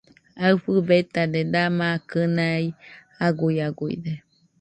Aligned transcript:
Aɨfɨ 0.45 0.73
betade, 0.87 1.39
dama 1.53 1.87
kɨnaɨ 2.09 2.59
aguiaguide. 3.25 4.13